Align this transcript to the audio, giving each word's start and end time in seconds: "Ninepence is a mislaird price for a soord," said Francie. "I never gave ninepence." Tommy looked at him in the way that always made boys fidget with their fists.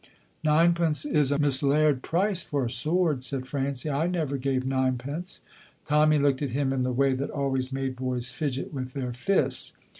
"Ninepence 0.43 1.05
is 1.05 1.31
a 1.31 1.37
mislaird 1.37 2.01
price 2.01 2.41
for 2.41 2.65
a 2.65 2.71
soord," 2.71 3.23
said 3.23 3.47
Francie. 3.47 3.91
"I 3.91 4.07
never 4.07 4.35
gave 4.35 4.65
ninepence." 4.65 5.41
Tommy 5.85 6.17
looked 6.17 6.41
at 6.41 6.49
him 6.57 6.73
in 6.73 6.81
the 6.81 6.91
way 6.91 7.13
that 7.13 7.29
always 7.29 7.71
made 7.71 7.97
boys 7.97 8.31
fidget 8.31 8.73
with 8.73 8.93
their 8.93 9.13
fists. 9.13 9.73